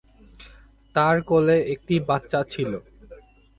তার 0.95 1.15
কোলে 1.29 1.57
একটি 1.73 1.95
বাচ্চা 2.09 2.39
ছিল। 2.51 2.71